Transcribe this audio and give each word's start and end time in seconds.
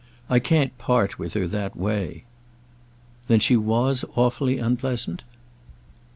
I 0.31 0.39
can't 0.39 0.75
part 0.79 1.19
with 1.19 1.35
her 1.35 1.47
that 1.49 1.77
way." 1.77 2.23
"Then 3.27 3.39
she 3.39 3.55
was 3.55 4.03
awfully 4.15 4.57
unpleasant?" 4.57 5.21